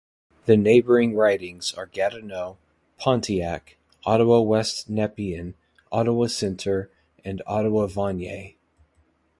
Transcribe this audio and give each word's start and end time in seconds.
The 0.47 0.57
neighbouring 0.57 1.13
ridings 1.13 1.75
are 1.75 1.85
Gatineau, 1.85 2.57
Pontiac, 2.97 3.77
Ottawa 4.03 4.39
West-Nepean, 4.41 5.53
Ottawa 5.91 6.25
Centre, 6.25 6.89
and 7.23 7.43
Ottawa-Vanier. 7.45 8.55